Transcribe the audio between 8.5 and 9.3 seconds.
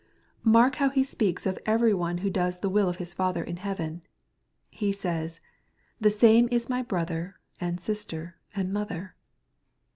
and mother.